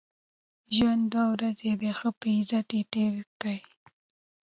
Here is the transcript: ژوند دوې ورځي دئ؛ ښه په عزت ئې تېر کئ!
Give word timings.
ژوند 0.75 1.03
دوې 1.11 1.27
ورځي 1.33 1.71
دئ؛ 1.81 1.91
ښه 1.99 2.09
په 2.19 2.27
عزت 2.37 2.69
ئې 2.75 2.81
تېر 2.93 3.13
کئ! 3.41 3.59